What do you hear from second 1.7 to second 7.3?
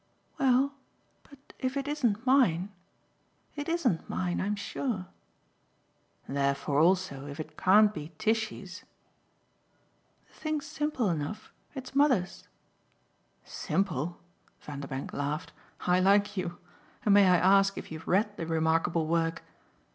it isn't mine? It ISN'T mine, I'm sure." "Therefore also